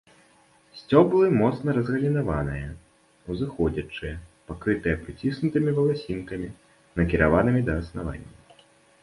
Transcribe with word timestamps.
Сцеблы 0.77 1.25
моцна 1.41 1.69
разгалінаваныя, 1.77 2.69
узыходзячыя, 3.35 4.15
пакрытыя 4.49 4.95
прыціснутымі 5.03 5.69
валасінкамі, 5.77 6.49
накіраванымі 6.99 7.61
да 7.71 7.79
аснавання. 7.85 8.29